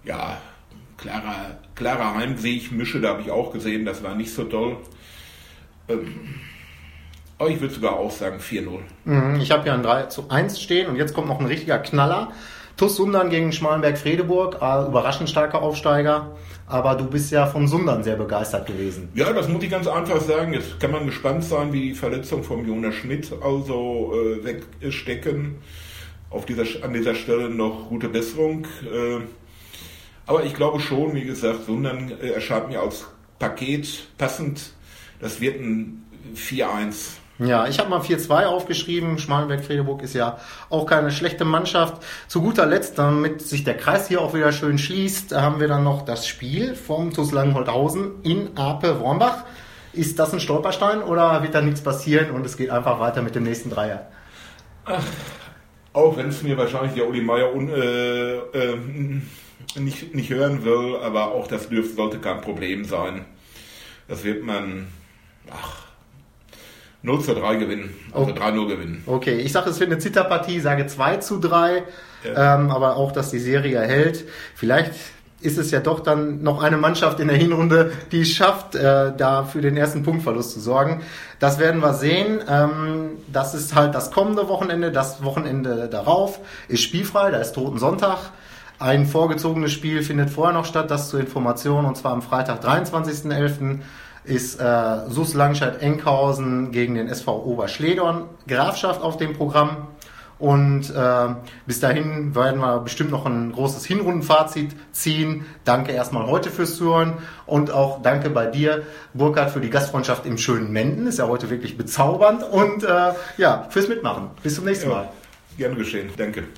Ja, 0.04 0.40
klarer, 0.98 1.60
klarer 1.74 2.16
Heimsieg. 2.16 2.72
Mischede 2.72 3.08
habe 3.08 3.22
ich 3.22 3.32
auch 3.32 3.52
gesehen, 3.52 3.86
das 3.86 4.04
war 4.04 4.16
nicht 4.16 4.34
so 4.34 4.44
toll. 4.44 4.78
Ähm, 5.88 6.36
aber 7.38 7.50
ich 7.50 7.60
würde 7.60 7.74
sogar 7.74 7.98
auch 7.98 8.12
sagen 8.12 8.40
4-0. 8.40 8.80
Mhm, 9.06 9.40
ich 9.42 9.52
habe 9.52 9.68
ja 9.68 9.74
ein 9.74 9.84
3 9.84 10.04
zu 10.04 10.30
1 10.30 10.62
stehen 10.62 10.88
und 10.88 10.96
jetzt 10.96 11.14
kommt 11.14 11.28
noch 11.28 11.40
ein 11.40 11.46
richtiger 11.46 11.80
Knaller. 11.80 12.32
TuS 12.78 12.98
Sundern 12.98 13.30
gegen 13.30 13.54
Schmalenberg-Fredeburg, 13.54 14.56
äh, 14.62 14.88
überraschend 14.88 15.30
starker 15.30 15.62
Aufsteiger. 15.62 16.36
Aber 16.68 16.96
du 16.96 17.06
bist 17.06 17.32
ja 17.32 17.46
von 17.46 17.68
Sundern 17.68 18.04
sehr 18.04 18.16
begeistert 18.16 18.68
gewesen. 18.68 19.10
Ja, 19.14 19.32
das 19.32 19.48
muss 19.48 19.64
ich 19.64 19.70
ganz 19.70 19.88
einfach 19.88 20.20
sagen. 20.20 20.52
Jetzt 20.54 20.80
kann 20.80 20.92
man 20.92 21.06
gespannt 21.06 21.44
sein, 21.44 21.72
wie 21.72 21.90
die 21.90 21.94
Verletzung 21.94 22.44
von 22.44 22.68
Jonas 22.68 22.96
Schmidt 22.96 23.32
also 23.42 24.14
äh, 24.14 24.44
wegstecken. 24.44 25.58
Auf 26.30 26.46
dieser, 26.46 26.64
an 26.84 26.92
dieser 26.92 27.16
Stelle 27.16 27.50
noch 27.50 27.88
gute 27.88 28.10
Besserung. 28.10 28.66
Äh, 28.84 29.22
aber 30.26 30.44
ich 30.44 30.56
glaube 30.56 30.80
schon, 30.80 31.14
wie 31.14 31.24
gesagt, 31.24 31.66
Sundern 31.66 32.12
äh, 32.20 32.30
erscheint 32.30 32.68
mir 32.68 32.82
als 32.82 33.06
Paket 33.40 34.08
passend. 34.18 34.74
Das 35.20 35.40
wird 35.40 35.62
ein 35.62 36.04
4-1 36.36 37.20
Ja, 37.38 37.68
ich 37.68 37.80
habe 37.80 37.90
mal 37.90 38.00
4-2 38.00 38.46
aufgeschrieben. 38.46 39.20
Schmalenberg-Fredeburg 39.20 40.02
ist 40.04 40.14
ja 40.14 40.38
auch 40.70 40.86
keine 40.86 41.12
schlechte 41.12 41.44
Mannschaft. 41.44 42.02
Zu 42.28 42.42
guter 42.42 42.66
Letzt, 42.66 42.98
damit 42.98 43.42
sich 43.42 43.66
der 43.66 43.76
Kreis 43.76 44.08
hier 44.08 44.22
auch 44.22 44.34
wieder 44.34 44.54
schön 44.54 44.78
schließt, 44.78 45.36
haben 45.36 45.60
wir 45.60 45.68
dann 45.68 45.84
noch 45.84 46.04
das 46.06 46.28
Spiel 46.28 46.76
vom 46.76 47.12
TuS 47.12 47.34
Langenholthausen 47.34 48.24
in 48.24 48.58
Ape-Wormbach. 48.58 49.44
Ist 49.92 50.18
das 50.18 50.34
ein 50.34 50.40
Stolperstein 50.40 51.04
oder 51.04 51.44
wird 51.44 51.56
da 51.56 51.62
nichts 51.62 51.82
passieren 51.82 52.32
und 52.32 52.46
es 52.46 52.56
geht 52.56 52.70
einfach 52.70 53.02
weiter 53.02 53.22
mit 53.22 53.36
dem 53.36 53.44
nächsten 53.44 53.70
Dreier? 53.70 54.08
Ach, 54.86 55.04
auch 55.92 56.16
wenn 56.16 56.30
es 56.30 56.42
mir 56.42 56.58
wahrscheinlich 56.58 56.94
der 56.94 57.08
Uli 57.08 57.22
Meier 57.22 57.54
un, 57.54 57.70
äh, 57.70 58.36
äh, 58.36 58.78
nicht, 59.76 60.16
nicht 60.16 60.30
hören 60.30 60.64
will, 60.64 60.98
aber 61.02 61.34
auch 61.34 61.48
das 61.48 61.68
dürfte, 61.68 61.96
sollte 61.96 62.20
kein 62.20 62.40
Problem 62.42 62.86
sein. 62.86 63.26
Das 64.08 64.24
wird 64.24 64.44
man, 64.44 64.88
ach, 65.50 65.85
0 67.06 67.22
zu 67.22 67.34
3 67.36 67.56
gewinnen, 67.56 67.94
also 68.12 68.32
Okay. 68.32 68.42
3-0 68.42 68.68
gewinnen. 68.68 69.04
Okay, 69.06 69.36
ich 69.38 69.52
sage, 69.52 69.70
es 69.70 69.80
wird 69.80 69.92
eine 69.92 70.00
Zitterpartie, 70.00 70.60
sage 70.60 70.88
2 70.88 71.18
zu 71.18 71.40
3, 71.40 71.84
ähm, 72.26 72.72
aber 72.72 72.98
auch, 72.98 73.12
dass 73.12 73.30
die 73.32 73.40
Serie 73.40 73.80
hält. 73.82 74.26
Vielleicht 74.56 74.92
ist 75.42 75.60
es 75.60 75.70
ja 75.70 75.80
doch 75.80 76.00
dann 76.00 76.42
noch 76.42 76.64
eine 76.64 76.78
Mannschaft 76.78 77.20
in 77.20 77.28
der 77.28 77.38
Hinrunde, 77.38 77.92
die 78.12 78.22
es 78.22 78.32
schafft, 78.32 78.74
äh, 78.74 79.14
da 79.16 79.44
für 79.44 79.62
den 79.62 79.78
ersten 79.78 80.02
Punktverlust 80.02 80.54
zu 80.54 80.60
sorgen. 80.60 81.04
Das 81.40 81.60
werden 81.60 81.82
wir 81.82 81.94
sehen. 81.94 82.42
Ähm, 82.50 83.12
das 83.32 83.54
ist 83.54 83.76
halt 83.76 83.94
das 83.94 84.10
kommende 84.10 84.48
Wochenende. 84.48 84.92
Das 84.92 85.24
Wochenende 85.24 85.88
darauf 85.88 86.40
ist 86.68 86.82
spielfrei, 86.82 87.30
da 87.30 87.38
ist 87.38 87.54
Toten 87.54 87.78
Sonntag. 87.78 88.18
Ein 88.80 89.06
vorgezogenes 89.06 89.72
Spiel 89.72 90.02
findet 90.02 90.32
vorher 90.32 90.54
noch 90.54 90.66
statt, 90.66 90.90
das 90.90 91.10
zur 91.10 91.20
Information, 91.20 91.86
und 91.86 91.96
zwar 91.96 92.12
am 92.14 92.22
Freitag, 92.24 92.64
23.11 92.66 93.80
ist 94.26 94.60
äh, 94.60 95.10
Sus 95.10 95.34
Langscheid 95.34 95.82
Enkhausen 95.82 96.72
gegen 96.72 96.96
den 96.96 97.08
SV 97.08 97.44
Oberschledorn 97.44 98.26
Grafschaft 98.48 99.02
auf 99.02 99.18
dem 99.18 99.34
Programm. 99.34 99.88
Und 100.38 100.90
äh, 100.94 101.28
bis 101.66 101.80
dahin 101.80 102.36
werden 102.36 102.60
wir 102.60 102.80
bestimmt 102.80 103.12
noch 103.12 103.26
ein 103.26 103.54
großes 103.54 103.86
Hinrundenfazit 103.86 104.76
ziehen. 104.92 105.46
Danke 105.64 105.94
erstmal 105.94 106.28
heute 106.28 106.50
fürs 106.50 106.76
Zuhören 106.76 107.14
und 107.46 107.72
auch 107.72 108.02
danke 108.02 108.30
bei 108.30 108.46
dir, 108.46 108.84
Burkhard, 109.14 109.52
für 109.52 109.62
die 109.62 109.70
Gastfreundschaft 109.70 110.26
im 110.26 110.38
schönen 110.38 110.74
Menden. 110.74 111.08
Ist 111.08 111.20
ja 111.20 111.28
heute 111.28 111.50
wirklich 111.50 111.78
bezaubernd 111.78 112.44
und 112.44 112.84
äh, 112.84 113.14
ja, 113.38 113.68
fürs 113.70 113.88
Mitmachen. 113.88 114.30
Bis 114.44 114.56
zum 114.56 114.66
nächsten 114.66 114.90
Mal. 114.90 115.10
Gern 115.58 115.76
geschehen, 115.76 116.10
danke. 116.18 116.46